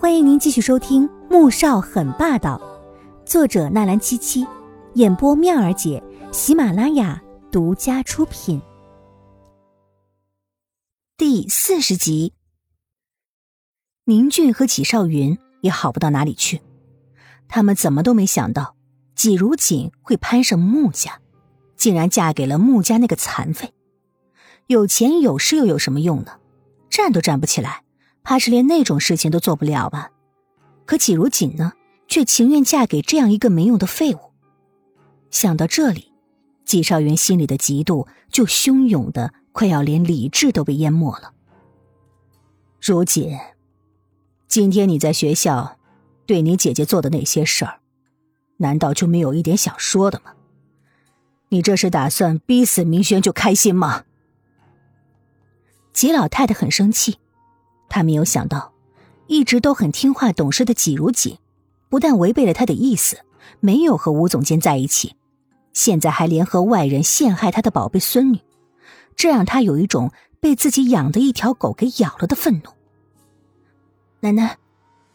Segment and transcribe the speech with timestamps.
[0.00, 2.56] 欢迎您继续收听《穆少很霸道》，
[3.28, 4.46] 作者纳兰七七，
[4.94, 6.00] 演播妙儿姐，
[6.30, 8.62] 喜马拉雅独家出品。
[11.16, 12.32] 第四十集，
[14.04, 16.62] 宁俊和纪少云也好不到哪里去，
[17.48, 18.76] 他们怎么都没想到，
[19.16, 21.18] 纪如锦会攀上穆家，
[21.76, 23.74] 竟然嫁给了穆家那个残废。
[24.68, 26.38] 有钱有势又有什么用呢？
[26.88, 27.82] 站都站不起来。
[28.28, 30.10] 怕是连那种事情都做不了吧？
[30.84, 31.72] 可季如锦呢，
[32.08, 34.18] 却情愿嫁给这样一个没用的废物。
[35.30, 36.12] 想到这里，
[36.62, 41.32] 季少云心里的嫉妒就汹涌的快要连理智都被淹没了。
[42.82, 43.34] 如锦，
[44.46, 45.78] 今天你在学校
[46.26, 47.80] 对你姐姐做的那些事儿，
[48.58, 50.32] 难道就没有一点想说的吗？
[51.48, 54.04] 你这是打算逼死明轩就开心吗？
[55.94, 57.16] 季老太太很生气。
[57.88, 58.72] 他没有想到，
[59.26, 61.38] 一直都很听话懂事的纪如锦，
[61.88, 63.18] 不但违背了他的意思，
[63.60, 65.16] 没有和吴总监在一起，
[65.72, 68.40] 现在还联合外人陷害他的宝贝孙女，
[69.16, 72.70] 这让他有一种被自己养的一条狗给咬了的愤怒。
[74.20, 74.58] 奶奶，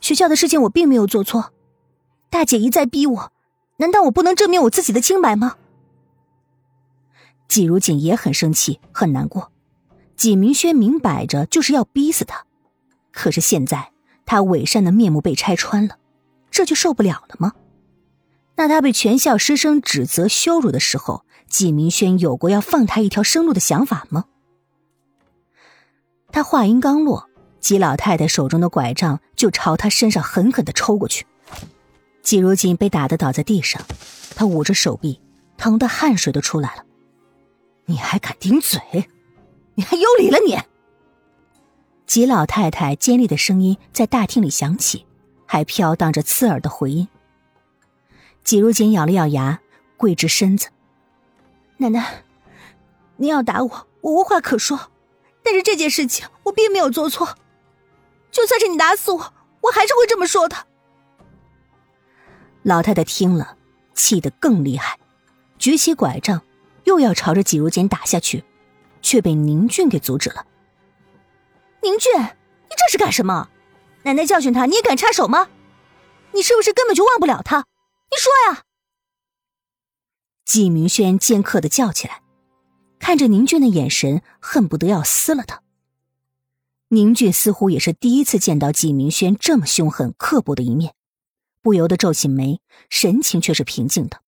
[0.00, 1.52] 学校的事情我并没有做错，
[2.30, 3.32] 大姐一再逼我，
[3.78, 5.56] 难道我不能证明我自己的清白吗？
[7.48, 9.52] 季如锦也很生气，很难过，
[10.16, 12.46] 季明轩明摆着就是要逼死他。
[13.14, 13.92] 可是现在，
[14.26, 15.98] 他伪善的面目被拆穿了，
[16.50, 17.52] 这就受不了了吗？
[18.56, 24.24] 那他被全校师生指责羞辱的时候，纪明轩有过要放他一条生路的想法吗？
[26.32, 31.24] 他话音刚落，纪老太太手中的拐杖就朝他身上狠狠的抽过去。
[32.22, 33.80] 季如锦被打得倒在地上，
[34.34, 35.20] 他捂着手臂，
[35.56, 36.84] 疼得汗水都出来了。
[37.86, 38.80] 你还敢顶嘴？
[39.74, 40.58] 你还有理了你？
[42.14, 45.04] 吉老太太尖利的声音在大厅里响起，
[45.46, 47.08] 还飘荡着刺耳的回音。
[48.44, 49.58] 季如锦咬了咬牙，
[49.96, 50.68] 跪直身子
[51.78, 52.22] ：“奶奶，
[53.16, 54.92] 您要打我，我无话可说。
[55.42, 57.36] 但是这件事情我并没有做错，
[58.30, 60.68] 就算是你打死我，我还是会这么说的。”
[62.62, 63.56] 老太太听了，
[63.92, 64.96] 气得更厉害，
[65.58, 66.40] 举起拐杖，
[66.84, 68.44] 又要朝着季如锦打下去，
[69.02, 70.46] 却被宁俊给阻止了。
[71.84, 73.50] 宁俊，你这是干什么？
[74.04, 75.50] 奶奶教训他，你也敢插手吗？
[76.32, 77.66] 你是不是根本就忘不了他？
[78.10, 78.64] 你说呀！
[80.46, 82.22] 季明轩尖刻的叫起来，
[82.98, 85.60] 看着宁俊的眼神恨不得要撕了他。
[86.88, 90.94] 宁俊似乎也是第一次见到季明轩这么凶狠刻薄的一面，
[91.60, 94.22] 不由得皱起眉，神情却是平静的。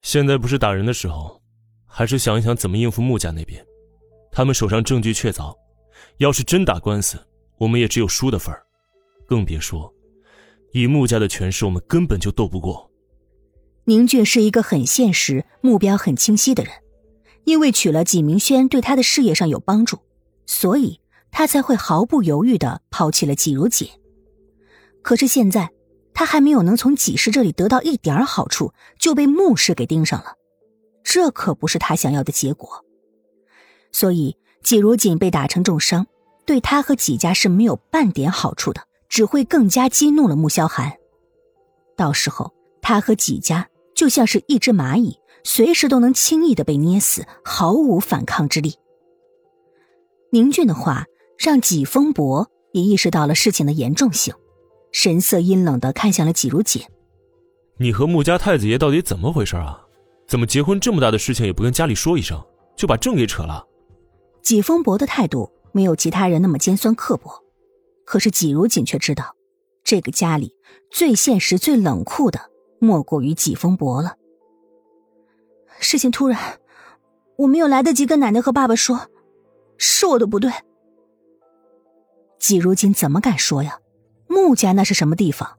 [0.00, 1.42] 现在不是打人的时候，
[1.86, 3.62] 还是想一想怎么应付穆家那边，
[4.32, 5.54] 他们手上证据确凿。
[6.18, 7.18] 要是真打官司，
[7.58, 8.62] 我们也只有输的份儿，
[9.26, 9.92] 更别说
[10.72, 12.90] 以穆家的权势，我们根本就斗不过。
[13.84, 16.72] 宁俊是一个很现实、目标很清晰的人，
[17.44, 19.98] 因为娶了纪明轩对他的事业上有帮助，
[20.46, 21.00] 所以
[21.30, 23.88] 他才会毫不犹豫的抛弃了纪如锦。
[25.02, 25.70] 可是现在，
[26.12, 30.34] 他还没有能从纪氏这里得到一点好处，就被穆氏给盯上了，
[31.02, 32.84] 这可不是他想要的结果，
[33.90, 34.36] 所以。
[34.62, 36.06] 季如锦被打成重伤，
[36.44, 40.92] 对他和季家是没有半点好处的，只会更加激怒了穆萧寒。
[41.96, 48.74] 到时候，他和季家就像是一只蚂蚁，随时都能轻易的被捏死，毫无反抗之力。
[50.32, 51.06] 宁俊的话
[51.38, 54.34] 让季风伯也意识到了事情的严重性，
[54.92, 56.82] 神色阴冷的看向了季如锦
[57.78, 59.86] ：“你和穆家太子爷到底怎么回事啊？
[60.28, 62.40] 怎么结婚这么大的事情也不跟家里说一声，
[62.76, 63.66] 就把证给扯了？”
[64.42, 67.42] 纪风伯的态度没有其他人那么尖酸刻薄，
[68.04, 69.36] 可是纪如锦却知道，
[69.84, 70.54] 这个家里
[70.90, 74.16] 最现实、最冷酷的莫过于纪风伯了。
[75.78, 76.58] 事情突然，
[77.36, 79.08] 我没有来得及跟奶奶和爸爸说，
[79.78, 80.50] 是我的不对。
[82.38, 83.78] 纪如锦怎么敢说呀？
[84.26, 85.56] 穆家那是什么地方？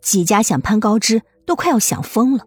[0.00, 2.46] 纪家想攀高枝都快要想疯了。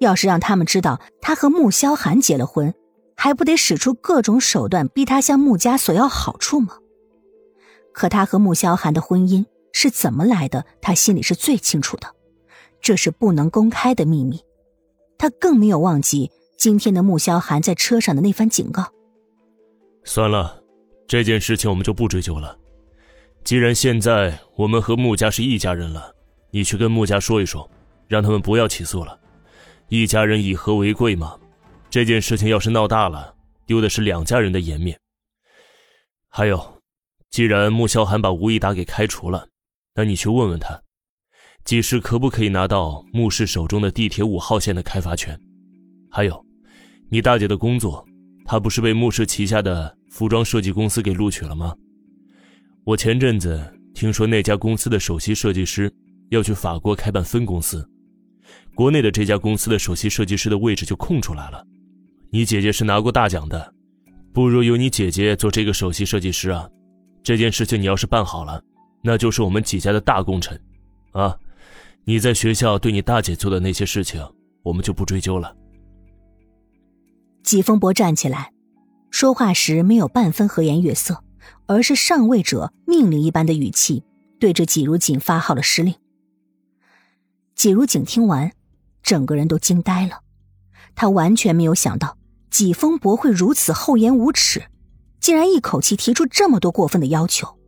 [0.00, 2.74] 要是让他们知道他和穆萧寒结了婚，
[3.22, 6.78] 还不得使出各种手段逼他向穆家索要好处吗？
[7.92, 9.44] 可他和穆萧寒的婚姻
[9.74, 12.14] 是怎么来的，他心里是最清楚的，
[12.80, 14.40] 这是不能公开的秘密。
[15.18, 18.90] 他更没有忘记今天的穆萧寒在车上的那番警告。
[20.02, 20.62] 算了，
[21.06, 22.56] 这件事情我们就不追究了。
[23.44, 26.14] 既然现在我们和穆家是一家人了，
[26.52, 27.70] 你去跟穆家说一说，
[28.08, 29.20] 让他们不要起诉了。
[29.90, 31.36] 一家人以和为贵嘛。
[31.90, 33.34] 这件事情要是闹大了，
[33.66, 34.96] 丢的是两家人的颜面。
[36.28, 36.80] 还有，
[37.30, 39.48] 既然穆萧寒把吴一达给开除了，
[39.96, 40.80] 那你去问问他，
[41.64, 45.36] 几时可不可以拿到穆氏手中的地铁五号线的开发权？
[46.08, 46.46] 还有，
[47.10, 48.06] 你大姐的工作，
[48.44, 51.74] 她不是被穆氏旗下的服装设计公司给录取了吗？
[52.84, 53.60] 我前阵子
[53.94, 55.92] 听说那家公司的首席设计师
[56.30, 57.84] 要去法国开办分公司，
[58.76, 61.66] 国内的这家公司的首席设计师的位置就空出来了。
[62.32, 63.74] 你姐姐是拿过大奖的，
[64.32, 66.68] 不如由你姐姐做这个首席设计师啊。
[67.22, 68.62] 这件事情你要是办好了，
[69.02, 70.58] 那就是我们几家的大功臣，
[71.12, 71.36] 啊！
[72.04, 74.24] 你在学校对你大姐做的那些事情，
[74.62, 75.54] 我们就不追究了。
[77.42, 78.52] 季风伯站起来，
[79.10, 81.24] 说话时没有半分和颜悦色，
[81.66, 84.04] 而是上位者命令一般的语气，
[84.38, 85.94] 对着季如锦发号了施令。
[87.54, 88.50] 季如锦听完，
[89.02, 90.20] 整个人都惊呆了，
[90.94, 92.16] 他完全没有想到
[92.50, 94.62] 季风伯会如此厚颜无耻。
[95.20, 97.58] 竟然一口气提出这么多过分的要求。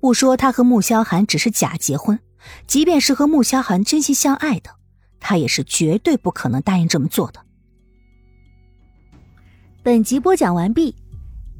[0.00, 2.18] 不说他和穆萧寒只是假结婚，
[2.66, 4.70] 即便是和穆萧寒真心相爱的，
[5.20, 7.40] 他也是绝对不可能答应这么做的。
[9.84, 10.96] 本集播讲完毕，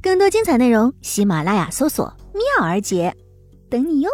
[0.02, 3.16] 更多精彩内容，喜马拉雅搜索“妙儿姐”，
[3.70, 4.10] 等你哟。